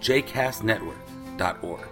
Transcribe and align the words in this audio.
jcastnetwork.org. 0.00 1.86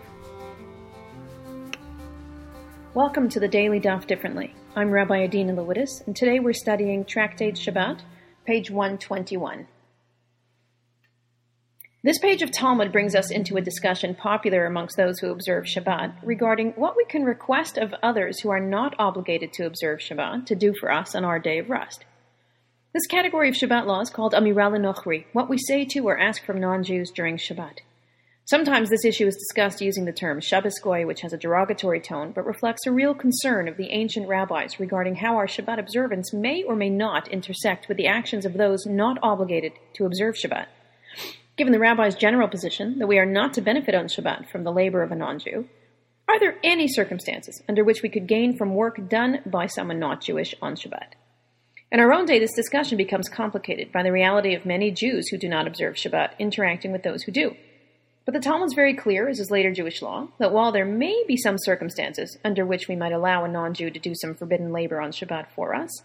Welcome 2.94 3.28
to 3.28 3.38
the 3.38 3.48
Daily 3.48 3.80
Daf 3.80 4.06
Differently. 4.06 4.54
I'm 4.74 4.90
Rabbi 4.90 5.24
Adina 5.24 5.52
Lewis, 5.54 6.02
and 6.06 6.16
today 6.16 6.40
we're 6.40 6.54
studying 6.54 7.04
Tractate 7.04 7.56
Shabbat, 7.56 8.00
page 8.46 8.70
121. 8.70 9.68
This 12.02 12.18
page 12.18 12.42
of 12.42 12.50
Talmud 12.50 12.92
brings 12.92 13.14
us 13.14 13.30
into 13.30 13.56
a 13.56 13.60
discussion 13.60 14.14
popular 14.14 14.64
amongst 14.64 14.96
those 14.96 15.18
who 15.18 15.30
observe 15.30 15.64
Shabbat 15.64 16.14
regarding 16.22 16.72
what 16.76 16.96
we 16.96 17.04
can 17.04 17.24
request 17.24 17.76
of 17.76 17.92
others 18.02 18.40
who 18.40 18.48
are 18.48 18.60
not 18.60 18.94
obligated 18.98 19.52
to 19.54 19.66
observe 19.66 19.98
Shabbat 19.98 20.46
to 20.46 20.54
do 20.54 20.72
for 20.80 20.90
us 20.90 21.14
on 21.14 21.24
our 21.24 21.38
day 21.38 21.58
of 21.58 21.68
rest. 21.68 22.06
This 22.94 23.06
category 23.06 23.50
of 23.50 23.54
Shabbat 23.54 23.84
law 23.84 24.00
is 24.00 24.10
called 24.10 24.32
Amira 24.32 24.72
Nochri, 24.80 25.26
what 25.34 25.50
we 25.50 25.58
say 25.58 25.84
to 25.84 26.08
or 26.08 26.18
ask 26.18 26.42
from 26.44 26.58
non-Jews 26.58 27.10
during 27.10 27.36
Shabbat. 27.36 27.80
Sometimes 28.48 28.88
this 28.88 29.04
issue 29.04 29.26
is 29.26 29.36
discussed 29.36 29.82
using 29.82 30.06
the 30.06 30.12
term 30.12 30.40
Shabbos 30.40 30.78
goy, 30.82 31.04
which 31.04 31.20
has 31.20 31.34
a 31.34 31.36
derogatory 31.36 32.00
tone, 32.00 32.32
but 32.34 32.46
reflects 32.46 32.86
a 32.86 32.90
real 32.90 33.12
concern 33.12 33.68
of 33.68 33.76
the 33.76 33.90
ancient 33.90 34.26
rabbis 34.26 34.80
regarding 34.80 35.16
how 35.16 35.36
our 35.36 35.46
Shabbat 35.46 35.78
observance 35.78 36.32
may 36.32 36.62
or 36.62 36.74
may 36.74 36.88
not 36.88 37.28
intersect 37.28 37.88
with 37.88 37.98
the 37.98 38.06
actions 38.06 38.46
of 38.46 38.54
those 38.54 38.86
not 38.86 39.18
obligated 39.22 39.72
to 39.96 40.06
observe 40.06 40.34
Shabbat. 40.34 40.64
Given 41.58 41.74
the 41.74 41.78
rabbi's 41.78 42.14
general 42.14 42.48
position 42.48 42.98
that 43.00 43.06
we 43.06 43.18
are 43.18 43.26
not 43.26 43.52
to 43.52 43.60
benefit 43.60 43.94
on 43.94 44.06
Shabbat 44.06 44.48
from 44.48 44.64
the 44.64 44.72
labor 44.72 45.02
of 45.02 45.12
a 45.12 45.14
non-Jew, 45.14 45.68
are 46.26 46.40
there 46.40 46.56
any 46.64 46.88
circumstances 46.88 47.60
under 47.68 47.84
which 47.84 48.00
we 48.00 48.08
could 48.08 48.26
gain 48.26 48.56
from 48.56 48.74
work 48.74 49.10
done 49.10 49.40
by 49.44 49.66
someone 49.66 49.98
not 49.98 50.22
Jewish 50.22 50.54
on 50.62 50.74
Shabbat? 50.74 51.12
In 51.92 52.00
our 52.00 52.14
own 52.14 52.24
day, 52.24 52.38
this 52.38 52.56
discussion 52.56 52.96
becomes 52.96 53.28
complicated 53.28 53.92
by 53.92 54.02
the 54.02 54.12
reality 54.12 54.54
of 54.54 54.64
many 54.64 54.90
Jews 54.90 55.28
who 55.28 55.36
do 55.36 55.50
not 55.50 55.66
observe 55.66 55.96
Shabbat 55.96 56.38
interacting 56.38 56.92
with 56.92 57.02
those 57.02 57.24
who 57.24 57.32
do. 57.32 57.54
But 58.28 58.34
the 58.34 58.40
Talmud 58.40 58.66
is 58.66 58.74
very 58.74 58.92
clear, 58.92 59.26
as 59.26 59.40
is 59.40 59.50
later 59.50 59.72
Jewish 59.72 60.02
law, 60.02 60.28
that 60.38 60.52
while 60.52 60.70
there 60.70 60.84
may 60.84 61.24
be 61.26 61.38
some 61.38 61.56
circumstances 61.56 62.36
under 62.44 62.66
which 62.66 62.86
we 62.86 62.94
might 62.94 63.14
allow 63.14 63.42
a 63.42 63.48
non 63.48 63.72
Jew 63.72 63.88
to 63.88 63.98
do 63.98 64.12
some 64.14 64.34
forbidden 64.34 64.70
labor 64.70 65.00
on 65.00 65.12
Shabbat 65.12 65.46
for 65.56 65.74
us, 65.74 66.02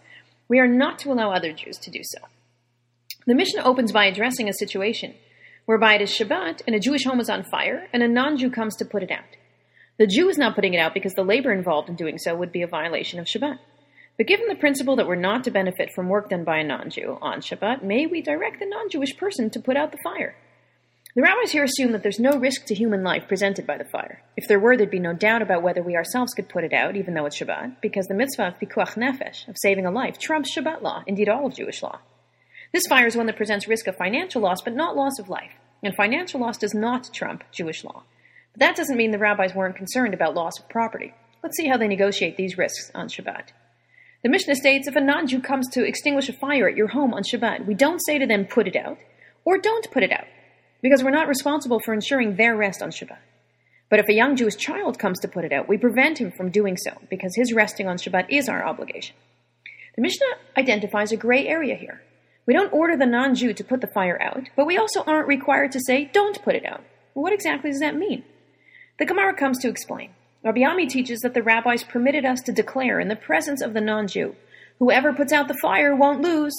we 0.48 0.58
are 0.58 0.66
not 0.66 0.98
to 1.00 1.12
allow 1.12 1.32
other 1.32 1.52
Jews 1.52 1.76
to 1.80 1.90
do 1.90 2.00
so. 2.02 2.20
The 3.26 3.34
Mishnah 3.34 3.62
opens 3.62 3.92
by 3.92 4.06
addressing 4.06 4.48
a 4.48 4.54
situation 4.54 5.12
whereby 5.66 5.96
it 5.96 6.00
is 6.00 6.16
Shabbat 6.16 6.62
and 6.66 6.74
a 6.74 6.80
Jewish 6.80 7.04
home 7.04 7.20
is 7.20 7.28
on 7.28 7.44
fire 7.44 7.88
and 7.92 8.02
a 8.02 8.08
non 8.08 8.38
Jew 8.38 8.50
comes 8.50 8.74
to 8.76 8.86
put 8.86 9.02
it 9.02 9.10
out. 9.10 9.36
The 9.98 10.06
Jew 10.06 10.30
is 10.30 10.38
not 10.38 10.54
putting 10.54 10.72
it 10.72 10.80
out 10.80 10.94
because 10.94 11.12
the 11.12 11.24
labor 11.24 11.52
involved 11.52 11.90
in 11.90 11.94
doing 11.94 12.16
so 12.16 12.34
would 12.34 12.52
be 12.52 12.62
a 12.62 12.66
violation 12.66 13.20
of 13.20 13.26
Shabbat. 13.26 13.58
But 14.16 14.26
given 14.26 14.48
the 14.48 14.54
principle 14.54 14.96
that 14.96 15.06
we're 15.06 15.16
not 15.16 15.44
to 15.44 15.50
benefit 15.50 15.90
from 15.94 16.08
work 16.08 16.30
done 16.30 16.44
by 16.44 16.60
a 16.60 16.64
non 16.64 16.88
Jew 16.88 17.18
on 17.20 17.42
Shabbat, 17.42 17.82
may 17.82 18.06
we 18.06 18.22
direct 18.22 18.60
the 18.60 18.66
non 18.66 18.88
Jewish 18.88 19.14
person 19.14 19.50
to 19.50 19.60
put 19.60 19.76
out 19.76 19.92
the 19.92 19.98
fire? 20.02 20.34
The 21.16 21.22
rabbis 21.22 21.52
here 21.52 21.62
assume 21.62 21.92
that 21.92 22.02
there's 22.02 22.18
no 22.18 22.36
risk 22.40 22.64
to 22.66 22.74
human 22.74 23.04
life 23.04 23.28
presented 23.28 23.68
by 23.68 23.78
the 23.78 23.84
fire. 23.84 24.20
If 24.36 24.48
there 24.48 24.58
were, 24.58 24.76
there'd 24.76 24.90
be 24.90 24.98
no 24.98 25.12
doubt 25.12 25.42
about 25.42 25.62
whether 25.62 25.80
we 25.80 25.94
ourselves 25.94 26.34
could 26.34 26.48
put 26.48 26.64
it 26.64 26.72
out, 26.72 26.96
even 26.96 27.14
though 27.14 27.24
it's 27.26 27.38
Shabbat, 27.38 27.80
because 27.80 28.06
the 28.06 28.14
mitzvah 28.14 28.48
of 28.48 28.58
pikuach 28.58 28.96
nefesh, 28.96 29.46
of 29.46 29.56
saving 29.56 29.86
a 29.86 29.92
life, 29.92 30.18
trumps 30.18 30.52
Shabbat 30.52 30.82
law, 30.82 31.04
indeed 31.06 31.28
all 31.28 31.46
of 31.46 31.54
Jewish 31.54 31.84
law. 31.84 32.00
This 32.72 32.88
fire 32.88 33.06
is 33.06 33.14
one 33.14 33.26
that 33.26 33.36
presents 33.36 33.68
risk 33.68 33.86
of 33.86 33.94
financial 33.96 34.42
loss, 34.42 34.60
but 34.60 34.74
not 34.74 34.96
loss 34.96 35.20
of 35.20 35.28
life. 35.28 35.52
And 35.84 35.94
financial 35.94 36.40
loss 36.40 36.58
does 36.58 36.74
not 36.74 37.14
trump 37.14 37.44
Jewish 37.52 37.84
law. 37.84 38.02
But 38.52 38.58
that 38.58 38.76
doesn't 38.76 38.96
mean 38.96 39.12
the 39.12 39.18
rabbis 39.18 39.54
weren't 39.54 39.76
concerned 39.76 40.14
about 40.14 40.34
loss 40.34 40.58
of 40.58 40.68
property. 40.68 41.14
Let's 41.44 41.56
see 41.56 41.68
how 41.68 41.76
they 41.76 41.86
negotiate 41.86 42.36
these 42.36 42.58
risks 42.58 42.90
on 42.92 43.06
Shabbat. 43.06 43.50
The 44.24 44.30
Mishnah 44.30 44.56
states 44.56 44.88
if 44.88 44.96
a 44.96 45.00
non 45.00 45.28
Jew 45.28 45.40
comes 45.40 45.68
to 45.74 45.86
extinguish 45.86 46.28
a 46.28 46.32
fire 46.32 46.68
at 46.68 46.76
your 46.76 46.88
home 46.88 47.14
on 47.14 47.22
Shabbat, 47.22 47.66
we 47.66 47.74
don't 47.74 48.04
say 48.04 48.18
to 48.18 48.26
them, 48.26 48.46
put 48.46 48.66
it 48.66 48.74
out, 48.74 48.98
or 49.44 49.58
don't 49.58 49.88
put 49.92 50.02
it 50.02 50.10
out 50.10 50.24
because 50.84 51.02
we're 51.02 51.08
not 51.08 51.28
responsible 51.28 51.80
for 51.80 51.94
ensuring 51.94 52.36
their 52.36 52.54
rest 52.54 52.82
on 52.82 52.90
Shabbat. 52.90 53.16
But 53.88 54.00
if 54.00 54.08
a 54.10 54.12
young 54.12 54.36
Jewish 54.36 54.56
child 54.56 54.98
comes 54.98 55.18
to 55.20 55.28
put 55.28 55.46
it 55.46 55.52
out, 55.52 55.66
we 55.66 55.78
prevent 55.78 56.18
him 56.18 56.30
from 56.30 56.50
doing 56.50 56.76
so 56.76 56.92
because 57.08 57.34
his 57.34 57.54
resting 57.54 57.88
on 57.88 57.96
Shabbat 57.96 58.26
is 58.28 58.50
our 58.50 58.62
obligation. 58.62 59.16
The 59.96 60.02
Mishnah 60.02 60.26
identifies 60.58 61.10
a 61.10 61.16
gray 61.16 61.48
area 61.48 61.74
here. 61.74 62.02
We 62.46 62.52
don't 62.52 62.72
order 62.74 62.98
the 62.98 63.06
non 63.06 63.34
Jew 63.34 63.54
to 63.54 63.64
put 63.64 63.80
the 63.80 63.86
fire 63.86 64.20
out, 64.20 64.50
but 64.56 64.66
we 64.66 64.76
also 64.76 65.02
aren't 65.04 65.26
required 65.26 65.72
to 65.72 65.80
say, 65.80 66.10
don't 66.12 66.42
put 66.42 66.54
it 66.54 66.66
out. 66.66 66.84
What 67.14 67.32
exactly 67.32 67.70
does 67.70 67.80
that 67.80 67.96
mean? 67.96 68.22
The 68.98 69.06
Gemara 69.06 69.34
comes 69.34 69.60
to 69.60 69.70
explain. 69.70 70.10
Rabbi 70.42 70.64
Ami 70.64 70.86
teaches 70.86 71.20
that 71.20 71.32
the 71.32 71.42
rabbis 71.42 71.82
permitted 71.84 72.26
us 72.26 72.42
to 72.42 72.52
declare 72.52 73.00
in 73.00 73.08
the 73.08 73.16
presence 73.16 73.62
of 73.62 73.72
the 73.72 73.80
non 73.80 74.06
Jew, 74.06 74.36
whoever 74.80 75.14
puts 75.14 75.32
out 75.32 75.48
the 75.48 75.56
fire 75.62 75.96
won't 75.96 76.20
lose, 76.20 76.52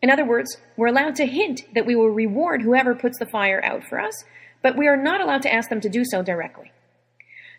in 0.00 0.10
other 0.10 0.24
words, 0.24 0.56
we're 0.76 0.86
allowed 0.88 1.16
to 1.16 1.26
hint 1.26 1.62
that 1.74 1.86
we 1.86 1.96
will 1.96 2.10
reward 2.10 2.62
whoever 2.62 2.94
puts 2.94 3.18
the 3.18 3.26
fire 3.26 3.62
out 3.64 3.84
for 3.84 4.00
us, 4.00 4.24
but 4.62 4.76
we 4.76 4.86
are 4.86 4.96
not 4.96 5.20
allowed 5.20 5.42
to 5.42 5.52
ask 5.52 5.68
them 5.68 5.80
to 5.80 5.88
do 5.88 6.04
so 6.04 6.22
directly. 6.22 6.72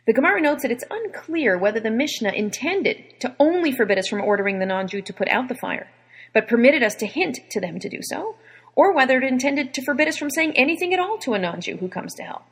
The 0.08 0.14
Gemara 0.14 0.42
notes 0.42 0.64
that 0.64 0.72
it's 0.72 0.86
unclear 0.90 1.58
whether 1.58 1.80
the 1.80 1.92
Mishnah 1.92 2.32
intended 2.32 3.20
to 3.20 3.36
only 3.40 3.72
forbid 3.72 4.00
us 4.00 4.08
from 4.08 4.22
ordering 4.22 4.60
the 4.60 4.66
non 4.66 4.88
Jew 4.88 5.02
to 5.02 5.14
put 5.14 5.28
out 5.28 5.50
the 5.50 5.56
fire, 5.56 5.90
but 6.34 6.48
permitted 6.48 6.82
us 6.82 6.96
to 6.96 7.06
hint 7.06 7.38
to 7.52 7.60
them 7.60 7.80
to 7.80 7.90
do 7.90 8.00
so, 8.02 8.36
or 8.76 8.96
whether 8.96 9.18
it 9.18 9.24
intended 9.24 9.74
to 9.74 9.84
forbid 9.84 10.08
us 10.08 10.18
from 10.18 10.30
saying 10.30 10.54
anything 10.56 10.94
at 10.94 11.00
all 11.00 11.18
to 11.20 11.34
a 11.34 11.40
non 11.40 11.62
Jew 11.62 11.78
who 11.78 11.90
comes 11.90 12.16
to 12.16 12.24
help. 12.24 12.44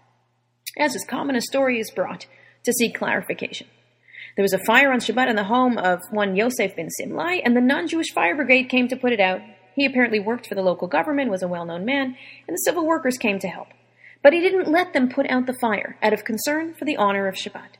As 0.78 0.96
is 0.96 1.06
common, 1.06 1.36
a 1.36 1.42
story 1.42 1.80
is 1.80 1.90
brought 1.90 2.28
to 2.66 2.74
seek 2.74 2.96
clarification. 2.96 3.68
There 4.36 4.44
was 4.44 4.54
a 4.54 4.64
fire 4.66 4.92
on 4.92 5.00
Shabbat 5.00 5.30
in 5.30 5.36
the 5.36 5.46
home 5.46 5.80
of 5.80 6.02
one 6.12 6.36
Yosef 6.36 6.76
bin 6.76 6.90
Simlai, 6.90 7.42
and 7.44 7.56
the 7.56 7.62
non 7.62 7.88
Jewish 7.88 8.12
fire 8.14 8.36
brigade 8.36 8.70
came 8.70 8.88
to 8.90 8.96
put 8.96 9.14
it 9.14 9.20
out 9.20 9.42
he 9.78 9.86
apparently 9.86 10.20
worked 10.20 10.48
for 10.48 10.56
the 10.56 10.64
local 10.64 10.88
government, 10.88 11.30
was 11.30 11.44
a 11.44 11.48
well 11.48 11.64
known 11.64 11.86
man, 11.86 12.18
and 12.48 12.56
the 12.56 12.62
civil 12.66 12.88
workers 12.88 13.16
came 13.16 13.38
to 13.38 13.48
help. 13.48 13.68
But 14.24 14.34
he 14.34 14.42
didn't 14.42 14.72
let 14.72 14.94
them 14.94 15.08
put 15.08 15.30
out 15.30 15.46
the 15.46 15.58
fire 15.62 15.98
out 16.02 16.14
of 16.14 16.26
concern 16.26 16.74
for 16.74 16.84
the 16.84 16.98
honor 16.98 17.28
of 17.28 17.36
Shabbat. 17.36 17.78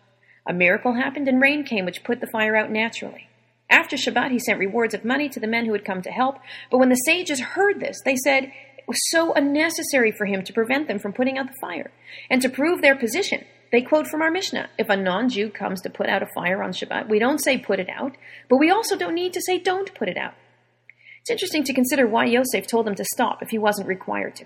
A 0.48 0.54
miracle 0.54 0.94
happened 0.94 1.28
and 1.28 1.42
rain 1.42 1.66
came 1.66 1.86
which 1.86 2.04
put 2.04 2.22
the 2.22 2.30
fire 2.32 2.56
out 2.56 2.70
naturally. 2.70 3.28
After 3.68 3.96
Shabbat, 3.96 4.30
he 4.30 4.38
sent 4.38 4.60
rewards 4.60 4.94
of 4.94 5.04
money 5.04 5.28
to 5.28 5.40
the 5.40 5.48
men 5.48 5.66
who 5.66 5.74
had 5.74 5.84
come 5.84 6.04
to 6.04 6.12
help, 6.12 6.38
but 6.70 6.78
when 6.78 6.90
the 6.90 6.96
sages 6.96 7.40
heard 7.40 7.80
this, 7.80 7.98
they 8.06 8.16
said 8.16 8.44
it 8.44 8.88
was 8.88 9.00
so 9.10 9.34
unnecessary 9.34 10.12
for 10.12 10.28
him 10.28 10.44
to 10.44 10.54
prevent 10.54 10.88
them 10.88 11.00
from 11.00 11.14
putting 11.14 11.40
out 11.40 11.48
the 11.48 11.58
fire. 11.60 11.90
And 12.30 12.44
to 12.44 12.50
prove 12.50 12.84
their 12.84 12.96
position, 12.96 13.44
they 13.72 13.82
quote 13.82 14.06
from 14.06 14.22
our 14.22 14.30
Mishnah 14.30 14.70
If 14.78 14.90
a 14.90 14.96
non 14.96 15.30
Jew 15.30 15.50
comes 15.50 15.82
to 15.82 15.90
put 15.90 16.10
out 16.10 16.22
a 16.22 16.28
fire 16.36 16.62
on 16.62 16.74
Shabbat, 16.74 17.10
we 17.10 17.18
don't 17.18 17.44
say 17.44 17.58
put 17.58 17.80
it 17.80 17.90
out, 17.90 18.16
but 18.50 18.58
we 18.58 18.70
also 18.70 18.96
don't 18.96 19.16
need 19.16 19.34
to 19.34 19.42
say 19.42 19.58
don't 19.58 19.96
put 19.96 20.10
it 20.10 20.18
out. 20.18 20.36
It's 21.28 21.44
interesting 21.44 21.66
to 21.66 21.74
consider 21.74 22.08
why 22.08 22.24
Yosef 22.24 22.68
told 22.68 22.88
them 22.88 22.96
to 22.96 23.04
stop 23.04 23.42
if 23.42 23.50
he 23.50 23.58
wasn't 23.58 23.90
required 23.90 24.38
to. 24.38 24.46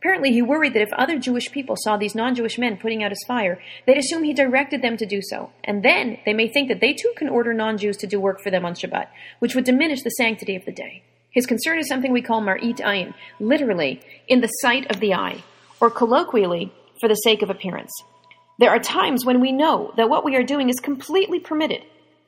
Apparently, 0.00 0.32
he 0.32 0.42
worried 0.42 0.74
that 0.74 0.82
if 0.82 0.92
other 0.94 1.20
Jewish 1.20 1.52
people 1.52 1.76
saw 1.78 1.96
these 1.96 2.16
non 2.16 2.34
Jewish 2.34 2.58
men 2.58 2.78
putting 2.78 3.04
out 3.04 3.12
his 3.12 3.24
fire, 3.28 3.62
they'd 3.86 3.96
assume 3.96 4.24
he 4.24 4.34
directed 4.34 4.82
them 4.82 4.96
to 4.96 5.06
do 5.06 5.20
so, 5.22 5.52
and 5.62 5.84
then 5.84 6.18
they 6.26 6.34
may 6.34 6.48
think 6.48 6.66
that 6.66 6.80
they 6.80 6.94
too 6.94 7.12
can 7.16 7.28
order 7.28 7.54
non 7.54 7.78
Jews 7.78 7.96
to 7.98 8.08
do 8.08 8.18
work 8.18 8.40
for 8.40 8.50
them 8.50 8.64
on 8.64 8.74
Shabbat, 8.74 9.06
which 9.38 9.54
would 9.54 9.62
diminish 9.62 10.02
the 10.02 10.10
sanctity 10.10 10.56
of 10.56 10.64
the 10.64 10.72
day. 10.72 11.04
His 11.30 11.46
concern 11.46 11.78
is 11.78 11.86
something 11.86 12.10
we 12.10 12.22
call 12.22 12.42
mar'it 12.42 12.78
ayin, 12.78 13.14
literally, 13.38 14.00
in 14.26 14.40
the 14.40 14.48
sight 14.48 14.90
of 14.90 14.98
the 14.98 15.14
eye, 15.14 15.44
or 15.80 15.90
colloquially, 15.90 16.72
for 17.00 17.06
the 17.08 17.14
sake 17.14 17.42
of 17.42 17.50
appearance. 17.50 17.92
There 18.58 18.70
are 18.70 18.80
times 18.80 19.24
when 19.24 19.40
we 19.40 19.52
know 19.52 19.94
that 19.96 20.08
what 20.08 20.24
we 20.24 20.34
are 20.34 20.42
doing 20.42 20.70
is 20.70 20.80
completely 20.80 21.38
permitted, 21.38 21.84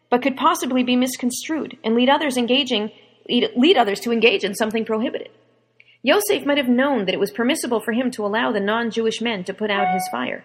but 0.09 0.23
could 0.23 0.37
possibly 0.37 0.85
be 0.85 0.95
misconstrued 0.95 1.77
and 1.83 1.97
lead 1.97 2.09
others 2.09 2.37
engaging 2.37 2.93
lead 3.29 3.77
others 3.77 4.01
to 4.01 4.13
engage 4.13 4.45
in 4.45 4.55
something 4.55 4.85
prohibited. 4.85 5.31
Yosef 6.03 6.47
might 6.47 6.59
have 6.59 6.69
known 6.69 7.05
that 7.05 7.15
it 7.15 7.21
was 7.21 7.31
permissible 7.31 7.81
for 7.81 7.93
him 7.93 8.11
to 8.13 8.25
allow 8.25 8.53
the 8.53 8.61
non 8.61 8.91
Jewish 8.91 9.21
men 9.21 9.45
to 9.45 9.55
put 9.55 9.71
out 9.71 9.93
his 9.93 10.09
fire, 10.11 10.45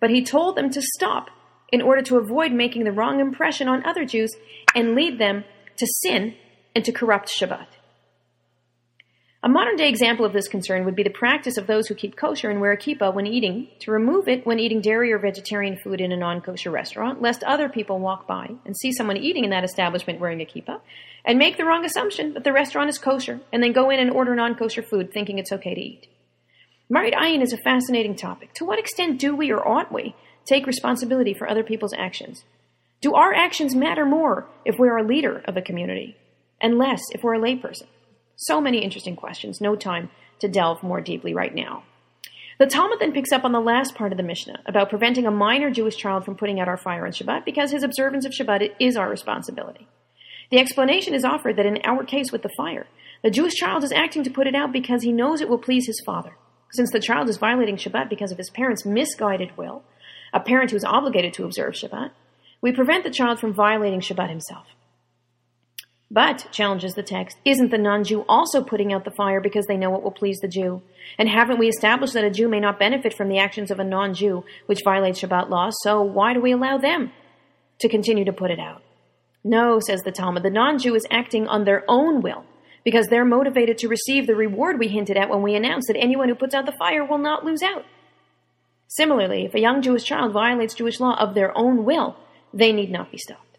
but 0.00 0.10
he 0.10 0.24
told 0.24 0.56
them 0.56 0.70
to 0.70 0.82
stop 0.82 1.30
in 1.72 1.82
order 1.82 2.02
to 2.02 2.18
avoid 2.18 2.52
making 2.52 2.84
the 2.84 2.92
wrong 2.92 3.18
impression 3.20 3.68
on 3.68 3.84
other 3.84 4.04
Jews 4.04 4.34
and 4.74 4.94
lead 4.94 5.18
them 5.18 5.44
to 5.76 5.86
sin 5.86 6.34
and 6.74 6.84
to 6.84 6.92
corrupt 6.92 7.28
Shabbat. 7.28 7.66
A 9.44 9.48
modern 9.48 9.74
day 9.74 9.88
example 9.88 10.24
of 10.24 10.32
this 10.32 10.46
concern 10.46 10.84
would 10.84 10.94
be 10.94 11.02
the 11.02 11.10
practice 11.10 11.56
of 11.56 11.66
those 11.66 11.88
who 11.88 11.96
keep 11.96 12.14
kosher 12.14 12.48
and 12.48 12.60
wear 12.60 12.70
a 12.70 12.76
kippah 12.76 13.12
when 13.12 13.26
eating 13.26 13.66
to 13.80 13.90
remove 13.90 14.28
it 14.28 14.46
when 14.46 14.60
eating 14.60 14.80
dairy 14.80 15.12
or 15.12 15.18
vegetarian 15.18 15.76
food 15.76 16.00
in 16.00 16.12
a 16.12 16.16
non 16.16 16.40
kosher 16.40 16.70
restaurant, 16.70 17.20
lest 17.20 17.42
other 17.42 17.68
people 17.68 17.98
walk 17.98 18.28
by 18.28 18.52
and 18.64 18.76
see 18.76 18.92
someone 18.92 19.16
eating 19.16 19.42
in 19.42 19.50
that 19.50 19.64
establishment 19.64 20.20
wearing 20.20 20.40
a 20.40 20.44
kippah 20.44 20.80
and 21.24 21.40
make 21.40 21.56
the 21.56 21.64
wrong 21.64 21.84
assumption 21.84 22.34
that 22.34 22.44
the 22.44 22.52
restaurant 22.52 22.88
is 22.88 22.98
kosher 22.98 23.40
and 23.52 23.60
then 23.60 23.72
go 23.72 23.90
in 23.90 23.98
and 23.98 24.12
order 24.12 24.32
non 24.36 24.54
kosher 24.54 24.80
food 24.80 25.12
thinking 25.12 25.40
it's 25.40 25.50
okay 25.50 25.74
to 25.74 25.80
eat. 25.80 26.06
Marit 26.88 27.14
Ayin 27.14 27.42
is 27.42 27.52
a 27.52 27.58
fascinating 27.64 28.14
topic. 28.14 28.54
To 28.54 28.64
what 28.64 28.78
extent 28.78 29.18
do 29.18 29.34
we 29.34 29.50
or 29.50 29.66
ought 29.66 29.90
we 29.90 30.14
take 30.44 30.68
responsibility 30.68 31.34
for 31.34 31.50
other 31.50 31.64
people's 31.64 31.94
actions? 31.94 32.44
Do 33.00 33.14
our 33.14 33.34
actions 33.34 33.74
matter 33.74 34.04
more 34.04 34.46
if 34.64 34.78
we're 34.78 34.98
a 34.98 35.02
leader 35.02 35.42
of 35.46 35.56
a 35.56 35.62
community 35.62 36.16
and 36.60 36.78
less 36.78 37.02
if 37.10 37.24
we're 37.24 37.34
a 37.34 37.40
layperson? 37.40 37.88
So 38.44 38.60
many 38.60 38.78
interesting 38.78 39.14
questions, 39.14 39.60
no 39.60 39.76
time 39.76 40.10
to 40.40 40.48
delve 40.48 40.82
more 40.82 41.00
deeply 41.00 41.32
right 41.32 41.54
now. 41.54 41.84
The 42.58 42.66
Talmud 42.66 42.98
then 42.98 43.12
picks 43.12 43.30
up 43.30 43.44
on 43.44 43.52
the 43.52 43.60
last 43.60 43.94
part 43.94 44.10
of 44.10 44.16
the 44.16 44.24
Mishnah 44.24 44.62
about 44.66 44.90
preventing 44.90 45.26
a 45.26 45.30
minor 45.30 45.70
Jewish 45.70 45.96
child 45.96 46.24
from 46.24 46.34
putting 46.34 46.58
out 46.58 46.66
our 46.66 46.76
fire 46.76 47.06
on 47.06 47.12
Shabbat 47.12 47.44
because 47.44 47.70
his 47.70 47.84
observance 47.84 48.26
of 48.26 48.32
Shabbat 48.32 48.72
is 48.80 48.96
our 48.96 49.08
responsibility. 49.08 49.86
The 50.50 50.58
explanation 50.58 51.14
is 51.14 51.24
offered 51.24 51.54
that 51.56 51.66
in 51.66 51.78
our 51.84 52.02
case 52.02 52.32
with 52.32 52.42
the 52.42 52.50
fire, 52.56 52.88
the 53.22 53.30
Jewish 53.30 53.54
child 53.54 53.84
is 53.84 53.92
acting 53.92 54.24
to 54.24 54.30
put 54.30 54.48
it 54.48 54.56
out 54.56 54.72
because 54.72 55.04
he 55.04 55.12
knows 55.12 55.40
it 55.40 55.48
will 55.48 55.56
please 55.56 55.86
his 55.86 56.02
father. 56.04 56.36
Since 56.72 56.90
the 56.90 56.98
child 56.98 57.28
is 57.28 57.36
violating 57.36 57.76
Shabbat 57.76 58.10
because 58.10 58.32
of 58.32 58.38
his 58.38 58.50
parents' 58.50 58.84
misguided 58.84 59.56
will, 59.56 59.84
a 60.32 60.40
parent 60.40 60.72
who 60.72 60.76
is 60.76 60.84
obligated 60.84 61.32
to 61.34 61.44
observe 61.44 61.74
Shabbat, 61.74 62.10
we 62.60 62.72
prevent 62.72 63.04
the 63.04 63.10
child 63.10 63.38
from 63.38 63.54
violating 63.54 64.00
Shabbat 64.00 64.30
himself. 64.30 64.66
But, 66.12 66.48
challenges 66.52 66.92
the 66.92 67.02
text, 67.02 67.38
isn't 67.46 67.70
the 67.70 67.78
non 67.78 68.04
Jew 68.04 68.22
also 68.28 68.62
putting 68.62 68.92
out 68.92 69.06
the 69.06 69.10
fire 69.10 69.40
because 69.40 69.64
they 69.64 69.78
know 69.78 69.96
it 69.96 70.02
will 70.02 70.10
please 70.10 70.40
the 70.40 70.48
Jew? 70.48 70.82
And 71.18 71.26
haven't 71.26 71.58
we 71.58 71.68
established 71.68 72.12
that 72.12 72.24
a 72.24 72.30
Jew 72.30 72.48
may 72.48 72.60
not 72.60 72.78
benefit 72.78 73.14
from 73.14 73.30
the 73.30 73.38
actions 73.38 73.70
of 73.70 73.80
a 73.80 73.84
non 73.84 74.12
Jew 74.12 74.44
which 74.66 74.82
violates 74.84 75.22
Shabbat 75.22 75.48
law, 75.48 75.70
so 75.70 76.02
why 76.02 76.34
do 76.34 76.40
we 76.42 76.52
allow 76.52 76.76
them 76.76 77.12
to 77.80 77.88
continue 77.88 78.26
to 78.26 78.32
put 78.32 78.50
it 78.50 78.58
out? 78.58 78.82
No, 79.42 79.80
says 79.80 80.02
the 80.02 80.12
Talmud, 80.12 80.42
the 80.42 80.50
non 80.50 80.78
Jew 80.78 80.94
is 80.94 81.06
acting 81.10 81.48
on 81.48 81.64
their 81.64 81.82
own 81.88 82.20
will 82.20 82.44
because 82.84 83.06
they're 83.06 83.24
motivated 83.24 83.78
to 83.78 83.88
receive 83.88 84.26
the 84.26 84.36
reward 84.36 84.78
we 84.78 84.88
hinted 84.88 85.16
at 85.16 85.30
when 85.30 85.40
we 85.40 85.54
announced 85.54 85.88
that 85.88 85.96
anyone 85.96 86.28
who 86.28 86.34
puts 86.34 86.54
out 86.54 86.66
the 86.66 86.72
fire 86.72 87.06
will 87.06 87.16
not 87.16 87.42
lose 87.42 87.62
out. 87.62 87.86
Similarly, 88.86 89.46
if 89.46 89.54
a 89.54 89.60
young 89.60 89.80
Jewish 89.80 90.04
child 90.04 90.34
violates 90.34 90.74
Jewish 90.74 91.00
law 91.00 91.16
of 91.18 91.34
their 91.34 91.56
own 91.56 91.86
will, 91.86 92.16
they 92.52 92.70
need 92.70 92.90
not 92.90 93.10
be 93.10 93.16
stopped. 93.16 93.51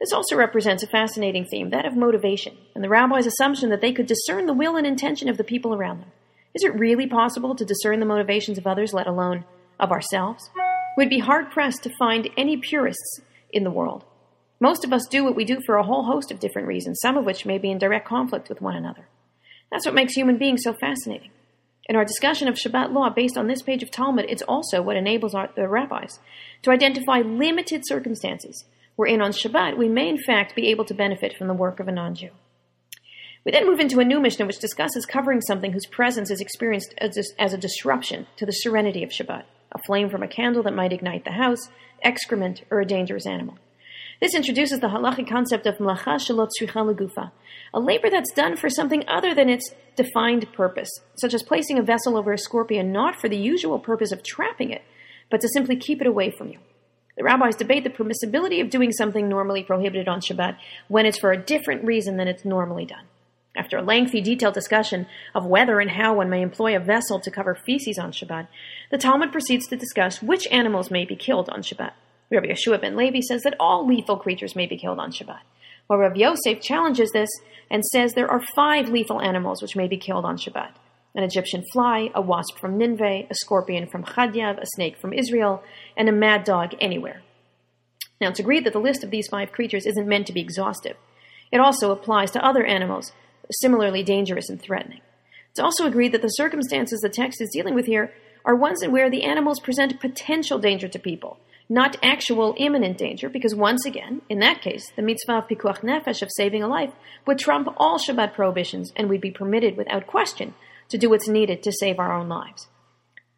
This 0.00 0.12
also 0.12 0.34
represents 0.34 0.82
a 0.82 0.86
fascinating 0.86 1.44
theme, 1.44 1.70
that 1.70 1.84
of 1.84 1.94
motivation, 1.94 2.56
and 2.74 2.82
the 2.82 2.88
rabbi's 2.88 3.26
assumption 3.26 3.68
that 3.68 3.82
they 3.82 3.92
could 3.92 4.06
discern 4.06 4.46
the 4.46 4.54
will 4.54 4.76
and 4.76 4.86
intention 4.86 5.28
of 5.28 5.36
the 5.36 5.44
people 5.44 5.74
around 5.74 6.00
them. 6.00 6.10
Is 6.54 6.64
it 6.64 6.78
really 6.78 7.06
possible 7.06 7.54
to 7.54 7.64
discern 7.66 8.00
the 8.00 8.06
motivations 8.06 8.56
of 8.56 8.66
others, 8.66 8.94
let 8.94 9.06
alone 9.06 9.44
of 9.78 9.92
ourselves? 9.92 10.48
We'd 10.96 11.10
be 11.10 11.18
hard 11.18 11.50
pressed 11.50 11.82
to 11.82 11.94
find 11.98 12.30
any 12.36 12.56
purists 12.56 13.20
in 13.52 13.62
the 13.62 13.70
world. 13.70 14.04
Most 14.58 14.84
of 14.84 14.92
us 14.92 15.06
do 15.06 15.22
what 15.22 15.36
we 15.36 15.44
do 15.44 15.60
for 15.64 15.76
a 15.76 15.84
whole 15.84 16.04
host 16.04 16.30
of 16.30 16.40
different 16.40 16.68
reasons, 16.68 16.98
some 17.00 17.16
of 17.16 17.24
which 17.24 17.46
may 17.46 17.58
be 17.58 17.70
in 17.70 17.78
direct 17.78 18.08
conflict 18.08 18.48
with 18.48 18.62
one 18.62 18.76
another. 18.76 19.06
That's 19.70 19.86
what 19.86 19.94
makes 19.94 20.14
human 20.14 20.38
beings 20.38 20.62
so 20.64 20.72
fascinating. 20.72 21.30
In 21.88 21.96
our 21.96 22.04
discussion 22.04 22.48
of 22.48 22.54
Shabbat 22.54 22.92
law 22.92 23.10
based 23.10 23.36
on 23.36 23.48
this 23.48 23.62
page 23.62 23.82
of 23.82 23.90
Talmud, 23.90 24.26
it's 24.28 24.42
also 24.42 24.82
what 24.82 24.96
enables 24.96 25.34
our, 25.34 25.50
the 25.54 25.68
rabbis 25.68 26.18
to 26.62 26.70
identify 26.70 27.20
limited 27.20 27.82
circumstances 27.84 28.64
wherein 29.00 29.22
on 29.22 29.32
Shabbat 29.32 29.78
we 29.78 29.88
may 29.88 30.10
in 30.10 30.18
fact 30.18 30.54
be 30.54 30.68
able 30.68 30.84
to 30.84 30.92
benefit 30.92 31.34
from 31.34 31.48
the 31.48 31.54
work 31.54 31.80
of 31.80 31.88
a 31.88 31.92
non 31.92 32.14
Jew. 32.14 32.28
We 33.46 33.52
then 33.52 33.66
move 33.66 33.80
into 33.80 33.98
a 33.98 34.04
new 34.04 34.20
Mishnah 34.20 34.44
which 34.44 34.58
discusses 34.58 35.06
covering 35.06 35.40
something 35.40 35.72
whose 35.72 35.86
presence 35.86 36.30
is 36.30 36.42
experienced 36.42 36.92
as 37.00 37.54
a 37.54 37.56
disruption 37.56 38.26
to 38.36 38.44
the 38.44 38.52
serenity 38.52 39.02
of 39.02 39.08
Shabbat, 39.08 39.44
a 39.72 39.78
flame 39.86 40.10
from 40.10 40.22
a 40.22 40.28
candle 40.28 40.62
that 40.64 40.74
might 40.74 40.92
ignite 40.92 41.24
the 41.24 41.32
house, 41.32 41.70
excrement, 42.02 42.62
or 42.70 42.78
a 42.78 42.84
dangerous 42.84 43.24
animal. 43.24 43.56
This 44.20 44.34
introduces 44.34 44.80
the 44.80 44.88
halachic 44.88 45.30
concept 45.30 45.66
of 45.66 45.78
mlacha 45.78 46.16
shalot 46.16 46.50
legufa, 46.60 47.30
a 47.72 47.80
labor 47.80 48.10
that's 48.10 48.34
done 48.34 48.54
for 48.54 48.68
something 48.68 49.08
other 49.08 49.34
than 49.34 49.48
its 49.48 49.72
defined 49.96 50.52
purpose, 50.52 50.90
such 51.16 51.32
as 51.32 51.42
placing 51.42 51.78
a 51.78 51.82
vessel 51.82 52.18
over 52.18 52.34
a 52.34 52.38
scorpion 52.38 52.92
not 52.92 53.18
for 53.18 53.30
the 53.30 53.38
usual 53.38 53.78
purpose 53.78 54.12
of 54.12 54.22
trapping 54.22 54.70
it, 54.70 54.82
but 55.30 55.40
to 55.40 55.48
simply 55.48 55.76
keep 55.76 56.02
it 56.02 56.06
away 56.06 56.30
from 56.30 56.48
you. 56.48 56.58
The 57.20 57.24
rabbis 57.24 57.54
debate 57.54 57.84
the 57.84 57.90
permissibility 57.90 58.62
of 58.62 58.70
doing 58.70 58.92
something 58.92 59.28
normally 59.28 59.62
prohibited 59.62 60.08
on 60.08 60.22
Shabbat 60.22 60.56
when 60.88 61.04
it's 61.04 61.18
for 61.18 61.32
a 61.32 61.36
different 61.36 61.84
reason 61.84 62.16
than 62.16 62.28
it's 62.28 62.46
normally 62.46 62.86
done. 62.86 63.04
After 63.54 63.76
a 63.76 63.82
lengthy, 63.82 64.22
detailed 64.22 64.54
discussion 64.54 65.06
of 65.34 65.44
whether 65.44 65.80
and 65.80 65.90
how 65.90 66.14
one 66.14 66.30
may 66.30 66.40
employ 66.40 66.74
a 66.74 66.80
vessel 66.80 67.20
to 67.20 67.30
cover 67.30 67.54
feces 67.54 67.98
on 67.98 68.12
Shabbat, 68.12 68.48
the 68.90 68.96
Talmud 68.96 69.32
proceeds 69.32 69.66
to 69.66 69.76
discuss 69.76 70.22
which 70.22 70.48
animals 70.50 70.90
may 70.90 71.04
be 71.04 71.14
killed 71.14 71.50
on 71.50 71.60
Shabbat. 71.60 71.92
Rabbi 72.30 72.46
Yehoshua 72.46 72.80
ben 72.80 72.96
Levi 72.96 73.20
says 73.20 73.42
that 73.42 73.56
all 73.60 73.86
lethal 73.86 74.16
creatures 74.16 74.56
may 74.56 74.64
be 74.64 74.78
killed 74.78 74.98
on 74.98 75.12
Shabbat, 75.12 75.40
while 75.88 75.98
Rabbi 75.98 76.20
Yosef 76.20 76.62
challenges 76.62 77.10
this 77.12 77.28
and 77.70 77.84
says 77.84 78.14
there 78.14 78.30
are 78.30 78.40
five 78.54 78.88
lethal 78.88 79.20
animals 79.20 79.60
which 79.60 79.76
may 79.76 79.88
be 79.88 79.98
killed 79.98 80.24
on 80.24 80.38
Shabbat 80.38 80.70
an 81.14 81.24
Egyptian 81.24 81.64
fly, 81.72 82.10
a 82.14 82.20
wasp 82.20 82.58
from 82.58 82.78
Nineveh, 82.78 83.26
a 83.30 83.34
scorpion 83.34 83.88
from 83.88 84.04
Chadyav, 84.04 84.60
a 84.60 84.66
snake 84.66 84.96
from 84.96 85.12
Israel, 85.12 85.62
and 85.96 86.08
a 86.08 86.12
mad 86.12 86.44
dog 86.44 86.74
anywhere. 86.80 87.22
Now, 88.20 88.28
it's 88.28 88.40
agreed 88.40 88.64
that 88.64 88.72
the 88.72 88.80
list 88.80 89.02
of 89.02 89.10
these 89.10 89.28
five 89.28 89.50
creatures 89.50 89.86
isn't 89.86 90.08
meant 90.08 90.26
to 90.26 90.32
be 90.32 90.40
exhaustive. 90.40 90.96
It 91.50 91.60
also 91.60 91.90
applies 91.90 92.30
to 92.32 92.44
other 92.44 92.64
animals 92.64 93.12
similarly 93.50 94.02
dangerous 94.02 94.48
and 94.48 94.60
threatening. 94.60 95.00
It's 95.50 95.58
also 95.58 95.86
agreed 95.86 96.12
that 96.12 96.22
the 96.22 96.28
circumstances 96.28 97.00
the 97.00 97.08
text 97.08 97.40
is 97.40 97.50
dealing 97.52 97.74
with 97.74 97.86
here 97.86 98.12
are 98.44 98.54
ones 98.54 98.82
in 98.82 98.92
where 98.92 99.10
the 99.10 99.24
animals 99.24 99.58
present 99.58 100.00
potential 100.00 100.58
danger 100.58 100.86
to 100.88 100.98
people, 100.98 101.38
not 101.68 101.96
actual 102.02 102.54
imminent 102.56 102.98
danger, 102.98 103.28
because 103.28 103.54
once 103.54 103.84
again, 103.84 104.22
in 104.28 104.38
that 104.38 104.62
case, 104.62 104.90
the 104.94 105.02
mitzvah 105.02 105.38
of 105.38 105.48
pikuach 105.48 105.80
nefesh 105.80 106.22
of 106.22 106.30
saving 106.36 106.62
a 106.62 106.68
life 106.68 106.92
would 107.26 107.38
trump 107.38 107.68
all 107.76 107.98
Shabbat 107.98 108.32
prohibitions 108.34 108.92
and 108.94 109.08
we'd 109.08 109.20
be 109.20 109.30
permitted 109.30 109.76
without 109.76 110.06
question 110.06 110.54
to 110.90 110.98
do 110.98 111.08
what's 111.10 111.28
needed 111.28 111.62
to 111.62 111.72
save 111.72 111.98
our 111.98 112.12
own 112.12 112.28
lives. 112.28 112.68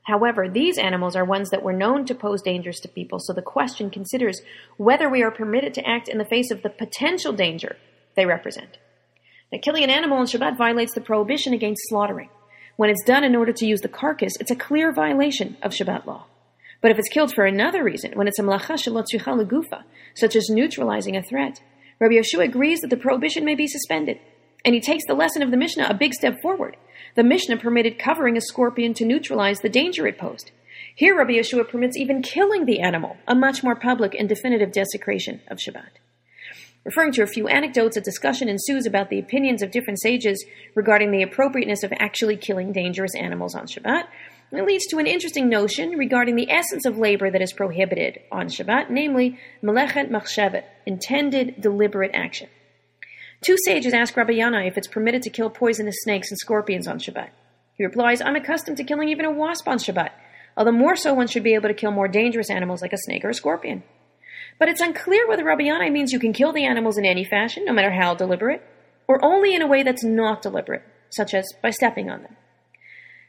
However, 0.05 0.49
these 0.49 0.79
animals 0.79 1.15
are 1.15 1.25
ones 1.25 1.51
that 1.51 1.63
were 1.63 1.73
known 1.73 2.05
to 2.07 2.15
pose 2.15 2.43
dangers 2.43 2.81
to 2.81 2.89
people, 2.89 3.21
so 3.21 3.33
the 3.33 3.41
question 3.41 3.89
considers 3.89 4.43
whether 4.77 5.09
we 5.09 5.23
are 5.23 5.31
permitted 5.31 5.75
to 5.75 5.89
act 5.89 6.09
in 6.09 6.19
the 6.19 6.25
face 6.25 6.51
of 6.51 6.63
the 6.63 6.71
potential 6.71 7.33
danger 7.33 7.77
they 8.17 8.27
represent. 8.27 8.79
Now, 9.53 9.61
killing 9.63 9.85
an 9.85 9.91
animal 9.91 10.19
on 10.19 10.27
Shabbat 10.27 10.59
violates 10.59 10.95
the 10.95 11.01
prohibition 11.01 11.53
against 11.53 11.89
slaughtering. 11.89 12.31
When 12.77 12.91
it's 12.91 13.05
done 13.05 13.23
in 13.23 13.37
order 13.37 13.53
to 13.53 13.67
use 13.67 13.81
the 13.81 13.89
carcass, 13.89 14.33
it's 14.41 14.51
a 14.51 14.57
clear 14.57 14.93
violation 14.93 15.57
of 15.63 15.73
Shabbat 15.73 16.07
law. 16.07 16.27
But 16.81 16.91
if 16.91 16.99
it's 16.99 17.09
killed 17.09 17.33
for 17.33 17.45
another 17.45 17.85
reason, 17.85 18.13
when 18.15 18.27
it's 18.27 18.41
a 18.41 18.43
malacha 18.43 18.75
shalot 18.75 19.07
gufa, 19.47 19.85
such 20.15 20.35
as 20.35 20.49
neutralizing 20.51 21.17
a 21.17 21.23
threat, 21.23 21.61
Rabbi 22.01 22.15
Yehoshua 22.15 22.45
agrees 22.45 22.81
that 22.81 22.91
the 22.91 22.97
prohibition 22.97 23.45
may 23.45 23.55
be 23.55 23.69
suspended, 23.69 24.19
and 24.65 24.75
he 24.75 24.81
takes 24.81 25.05
the 25.07 25.15
lesson 25.15 25.43
of 25.43 25.51
the 25.51 25.57
Mishnah 25.57 25.87
a 25.89 25.95
big 25.95 26.15
step 26.15 26.41
forward 26.43 26.77
the 27.15 27.23
Mishnah 27.23 27.59
permitted 27.59 27.99
covering 27.99 28.37
a 28.37 28.41
scorpion 28.41 28.95
to 28.95 29.05
neutralize 29.05 29.59
the 29.61 29.69
danger 29.69 30.07
it 30.07 30.19
posed. 30.19 30.51
Here, 30.95 31.17
Rabbi 31.17 31.33
Yehoshua 31.33 31.69
permits 31.69 31.97
even 31.97 32.23
killing 32.23 32.65
the 32.65 32.81
animal, 32.81 33.17
a 33.27 33.35
much 33.35 33.63
more 33.63 33.75
public 33.75 34.15
and 34.15 34.29
definitive 34.29 34.73
desecration 34.73 35.41
of 35.49 35.59
Shabbat. 35.59 35.91
Referring 36.85 37.13
to 37.13 37.23
a 37.23 37.27
few 37.27 37.49
anecdotes, 37.49 37.97
a 37.97 38.01
discussion 38.01 38.49
ensues 38.49 38.87
about 38.87 39.09
the 39.09 39.19
opinions 39.19 39.63
of 39.63 39.71
different 39.71 40.01
sages 40.01 40.45
regarding 40.75 41.11
the 41.11 41.23
appropriateness 41.23 41.83
of 41.83 41.93
actually 41.99 42.37
killing 42.37 42.73
dangerous 42.73 43.15
animals 43.15 43.55
on 43.55 43.67
Shabbat. 43.67 44.05
It 44.51 44.67
leads 44.67 44.87
to 44.87 44.99
an 44.99 45.07
interesting 45.07 45.49
notion 45.49 45.91
regarding 45.91 46.37
the 46.37 46.51
essence 46.51 46.85
of 46.85 46.99
labor 46.99 47.31
that 47.31 47.41
is 47.41 47.53
prohibited 47.53 48.21
on 48.31 48.49
Shabbat, 48.49 48.91
namely 48.91 49.39
melechet 49.63 50.11
machshevet, 50.11 50.65
intended 50.85 51.61
deliberate 51.61 52.11
action. 52.15 52.49
Two 53.43 53.57
sages 53.65 53.93
ask 53.93 54.17
Rabbi 54.17 54.35
Yannai 54.35 54.69
if 54.69 54.79
it's 54.79 54.87
permitted 54.87 55.23
to 55.23 55.31
kill 55.31 55.51
poisonous 55.51 55.97
snakes 56.03 56.31
and 56.31 56.39
scorpions 56.39 56.87
on 56.87 57.01
Shabbat. 57.01 57.31
He 57.75 57.85
replies, 57.85 58.21
I'm 58.21 58.37
accustomed 58.37 58.77
to 58.77 58.85
killing 58.85 59.09
even 59.09 59.25
a 59.25 59.33
wasp 59.33 59.67
on 59.67 59.79
Shabbat, 59.79 60.07
uh, 60.07 60.11
although 60.57 60.71
more 60.71 60.95
so 60.95 61.13
one 61.13 61.27
should 61.27 61.43
be 61.43 61.55
able 61.55 61.69
to 61.69 61.75
kill 61.75 61.91
more 61.91 62.07
dangerous 62.07 62.51
animals 62.51 62.83
like 62.83 62.93
a 62.93 62.99
snake 62.99 63.25
or 63.25 63.31
a 63.31 63.35
scorpion. 63.35 63.83
But 64.61 64.69
it's 64.69 64.81
unclear 64.81 65.27
whether 65.27 65.43
Rabbi 65.43 65.65
Yannai 65.65 65.91
means 65.91 66.13
you 66.13 66.21
can 66.21 66.33
kill 66.33 66.53
the 66.53 66.65
animals 66.65 66.99
in 66.99 67.05
any 67.05 67.25
fashion, 67.25 67.65
no 67.65 67.73
matter 67.73 67.91
how 67.91 68.15
deliberate, 68.15 68.63
or 69.09 69.25
only 69.25 69.57
in 69.57 69.63
a 69.63 69.67
way 69.67 69.83
that's 69.83 70.05
not 70.05 70.43
deliberate, 70.43 70.85
such 71.11 71.35
as 71.35 71.53
by 71.61 71.71
stepping 71.71 72.09
on 72.09 72.23
them. 72.23 72.37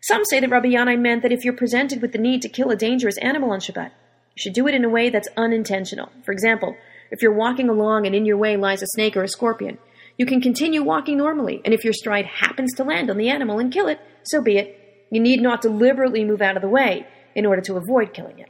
Some 0.03 0.25
say 0.25 0.39
that 0.39 0.50
Rabbi 0.50 0.67
Yannai 0.67 1.00
meant 1.00 1.24
that 1.24 1.32
if 1.32 1.43
you're 1.43 1.55
presented 1.55 2.03
with 2.03 2.12
the 2.12 2.20
need 2.20 2.43
to 2.43 2.50
kill 2.50 2.70
a 2.70 2.75
dangerous 2.75 3.17
animal 3.17 3.51
on 3.51 3.62
Shabbat, 3.62 3.91
you 4.36 4.41
should 4.41 4.53
do 4.53 4.67
it 4.67 4.75
in 4.75 4.86
a 4.86 4.89
way 4.89 5.10
that's 5.10 5.29
unintentional. 5.38 6.12
For 6.24 6.34
example, 6.34 6.75
if 7.10 7.24
you're 7.24 7.34
walking 7.34 7.70
along 7.70 8.05
and 8.05 8.13
in 8.13 8.25
your 8.25 8.38
way 8.38 8.58
lies 8.58 8.84
a 8.84 8.88
snake 8.88 9.17
or 9.17 9.24
a 9.24 9.27
scorpion, 9.27 9.79
you 10.17 10.25
can 10.25 10.41
continue 10.41 10.84
walking 10.84 11.17
normally, 11.17 11.62
and 11.65 11.74
if 11.74 11.84
your 11.84 11.93
stride 11.93 12.25
happens 12.25 12.74
to 12.75 12.84
land 12.84 13.10
on 13.10 13.17
the 13.17 13.29
animal 13.29 13.60
and 13.60 13.74
kill 13.74 13.88
it, 13.88 14.00
so 14.24 14.41
be 14.41 14.58
it. 14.58 15.08
You 15.10 15.20
need 15.20 15.41
not 15.41 15.62
deliberately 15.62 16.24
move 16.24 16.41
out 16.41 16.55
of 16.55 16.62
the 16.62 16.70
way 16.70 17.08
in 17.36 17.46
order 17.46 17.62
to 17.63 17.77
avoid 17.77 18.13
killing 18.13 18.39
it. 18.39 18.50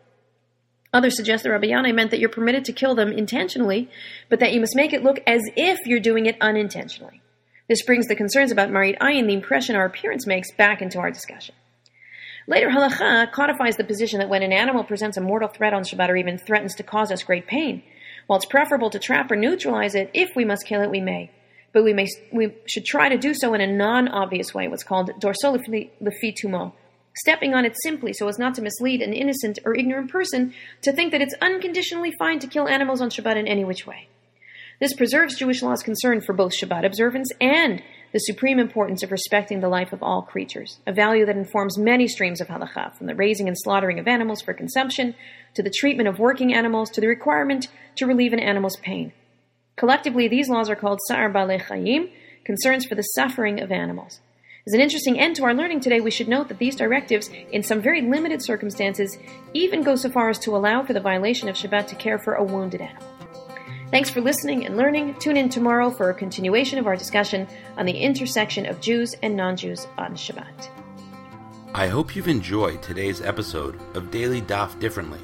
Others 0.93 1.15
suggest 1.15 1.43
that 1.43 1.49
Rabbi 1.49 1.67
Yannai 1.67 1.95
meant 1.95 2.11
that 2.11 2.19
you're 2.19 2.29
permitted 2.29 2.65
to 2.65 2.73
kill 2.73 2.95
them 2.95 3.11
intentionally, 3.11 3.89
but 4.29 4.39
that 4.39 4.53
you 4.53 4.59
must 4.59 4.75
make 4.75 4.93
it 4.93 5.03
look 5.03 5.19
as 5.25 5.41
if 5.55 5.79
you're 5.85 5.99
doing 5.99 6.25
it 6.25 6.37
unintentionally. 6.39 7.21
This 7.67 7.83
brings 7.83 8.07
the 8.07 8.15
concerns 8.15 8.51
about 8.51 8.69
Marit 8.69 8.99
Ayin, 8.99 9.25
the 9.25 9.33
impression 9.33 9.75
our 9.75 9.85
appearance 9.85 10.27
makes, 10.27 10.51
back 10.51 10.81
into 10.81 10.99
our 10.99 11.09
discussion. 11.09 11.55
Later, 12.45 12.69
halacha 12.69 13.31
codifies 13.31 13.77
the 13.77 13.85
position 13.85 14.19
that 14.19 14.29
when 14.29 14.43
an 14.43 14.51
animal 14.51 14.83
presents 14.83 15.17
a 15.17 15.21
mortal 15.21 15.47
threat 15.47 15.73
on 15.73 15.83
Shabbat 15.83 16.09
or 16.09 16.17
even 16.17 16.37
threatens 16.37 16.75
to 16.75 16.83
cause 16.83 17.11
us 17.11 17.23
great 17.23 17.47
pain, 17.47 17.83
while 18.27 18.37
it's 18.37 18.45
preferable 18.45 18.89
to 18.89 18.99
trap 18.99 19.31
or 19.31 19.37
neutralize 19.37 19.95
it, 19.95 20.11
if 20.13 20.35
we 20.35 20.43
must 20.43 20.65
kill 20.65 20.81
it, 20.81 20.91
we 20.91 20.99
may 20.99 21.31
but 21.73 21.83
we 21.83 21.93
may 21.93 22.07
we 22.31 22.53
should 22.65 22.85
try 22.85 23.09
to 23.09 23.17
do 23.17 23.33
so 23.33 23.53
in 23.53 23.61
a 23.61 23.67
non-obvious 23.67 24.53
way, 24.53 24.67
what's 24.67 24.83
called 24.83 25.11
dores 25.19 25.37
lefitumo, 25.43 26.71
stepping 27.17 27.53
on 27.53 27.65
it 27.65 27.75
simply 27.83 28.13
so 28.13 28.27
as 28.27 28.39
not 28.39 28.55
to 28.55 28.61
mislead 28.61 29.01
an 29.01 29.13
innocent 29.13 29.59
or 29.65 29.75
ignorant 29.75 30.09
person 30.09 30.53
to 30.81 30.93
think 30.93 31.11
that 31.11 31.21
it's 31.21 31.35
unconditionally 31.41 32.11
fine 32.17 32.39
to 32.39 32.47
kill 32.47 32.67
animals 32.67 33.01
on 33.01 33.09
Shabbat 33.09 33.35
in 33.35 33.47
any 33.47 33.65
which 33.65 33.85
way. 33.85 34.07
This 34.79 34.93
preserves 34.93 35.37
Jewish 35.37 35.61
law's 35.61 35.83
concern 35.83 36.21
for 36.21 36.33
both 36.33 36.53
Shabbat 36.53 36.85
observance 36.85 37.29
and 37.39 37.81
the 38.11 38.19
supreme 38.19 38.59
importance 38.59 39.01
of 39.01 39.11
respecting 39.11 39.59
the 39.59 39.69
life 39.69 39.93
of 39.93 40.03
all 40.03 40.21
creatures, 40.21 40.79
a 40.85 40.93
value 40.93 41.25
that 41.25 41.37
informs 41.37 41.77
many 41.77 42.07
streams 42.07 42.41
of 42.41 42.47
halacha, 42.47 42.95
from 42.95 43.07
the 43.07 43.15
raising 43.15 43.47
and 43.47 43.57
slaughtering 43.57 43.97
of 43.97 44.07
animals 44.07 44.41
for 44.41 44.53
consumption, 44.53 45.15
to 45.55 45.63
the 45.63 45.73
treatment 45.75 46.07
of 46.07 46.19
working 46.19 46.53
animals, 46.53 46.89
to 46.91 47.01
the 47.01 47.07
requirement 47.07 47.67
to 47.95 48.05
relieve 48.05 48.33
an 48.33 48.39
animal's 48.39 48.75
pain. 48.77 49.13
Collectively, 49.75 50.27
these 50.27 50.49
laws 50.49 50.69
are 50.69 50.75
called 50.75 50.99
Tza'ar 51.09 51.31
Ba'alei 51.31 51.61
Chayim, 51.61 52.09
concerns 52.43 52.85
for 52.85 52.95
the 52.95 53.01
suffering 53.01 53.59
of 53.61 53.71
animals. 53.71 54.19
As 54.65 54.73
an 54.73 54.79
interesting 54.79 55.19
end 55.19 55.35
to 55.35 55.43
our 55.43 55.53
learning 55.53 55.81
today, 55.81 55.99
we 55.99 56.11
should 56.11 56.29
note 56.29 56.47
that 56.47 56.59
these 56.59 56.75
directives, 56.75 57.29
in 57.51 57.63
some 57.63 57.81
very 57.81 58.01
limited 58.01 58.41
circumstances, 58.41 59.17
even 59.53 59.83
go 59.83 59.95
so 59.95 60.09
far 60.09 60.29
as 60.29 60.39
to 60.39 60.55
allow 60.55 60.83
for 60.83 60.93
the 60.93 61.01
violation 61.01 61.49
of 61.49 61.55
Shabbat 61.55 61.87
to 61.87 61.95
care 61.95 62.17
for 62.17 62.35
a 62.35 62.43
wounded 62.43 62.79
animal. 62.79 63.03
Thanks 63.91 64.09
for 64.09 64.21
listening 64.21 64.65
and 64.65 64.77
learning. 64.77 65.15
Tune 65.15 65.37
in 65.37 65.49
tomorrow 65.49 65.91
for 65.91 66.09
a 66.09 66.15
continuation 66.15 66.79
of 66.79 66.87
our 66.87 66.95
discussion 66.95 67.47
on 67.77 67.85
the 67.85 67.97
intersection 67.97 68.65
of 68.65 68.79
Jews 68.79 69.15
and 69.21 69.35
non 69.35 69.57
Jews 69.57 69.85
on 69.97 70.15
Shabbat. 70.15 70.69
I 71.75 71.87
hope 71.87 72.15
you've 72.15 72.27
enjoyed 72.27 72.81
today's 72.81 73.21
episode 73.21 73.79
of 73.95 74.11
Daily 74.11 74.41
Daf 74.41 74.79
Differently, 74.79 75.19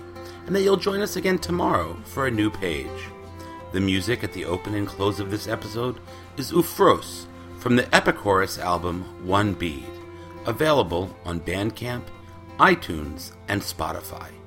and 0.45 0.55
that 0.55 0.61
you'll 0.61 0.77
join 0.77 0.99
us 0.99 1.15
again 1.15 1.39
tomorrow 1.39 1.95
for 2.03 2.27
a 2.27 2.31
new 2.31 2.49
page. 2.49 2.89
The 3.71 3.79
music 3.79 4.23
at 4.23 4.33
the 4.33 4.45
open 4.45 4.73
and 4.73 4.87
close 4.87 5.19
of 5.19 5.29
this 5.29 5.47
episode 5.47 5.99
is 6.37 6.51
Ufros 6.51 7.25
from 7.59 7.75
the 7.75 7.83
Epichorus 7.83 8.57
album 8.57 9.03
One 9.27 9.53
Bead, 9.53 9.85
available 10.47 11.15
on 11.23 11.39
Bandcamp, 11.41 12.03
iTunes, 12.57 13.33
and 13.47 13.61
Spotify. 13.61 14.38